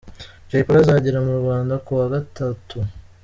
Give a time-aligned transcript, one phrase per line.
[0.49, 2.77] Jay Polly azagera mu Rwanda kuwa gatatu.